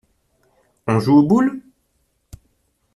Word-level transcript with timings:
On 0.87 0.99
joue 0.99 1.19
aux 1.19 1.27
boules? 1.27 1.61